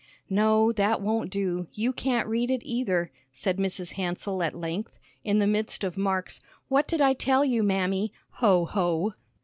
[0.31, 1.67] "No, that won't do.
[1.73, 3.91] You can't read it either," said Mrs.
[3.93, 8.11] Hansell at length, in the midst of Mark's "What did I tell you, Mammy?
[8.39, 8.65] Ho!
[8.65, 9.13] Ho!"